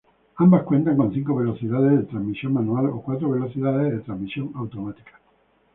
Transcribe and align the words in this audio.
Ambas 0.37 0.63
cuentan 0.63 0.97
con 0.97 1.13
cinco 1.13 1.35
velocidades 1.35 1.91
de 1.95 2.05
transmisión 2.05 2.53
manual 2.53 2.87
o 2.87 3.03
cuatro 3.03 3.29
velocidades 3.29 3.91
de 3.91 3.99
transmisión 3.99 4.51
automática. 4.55 5.11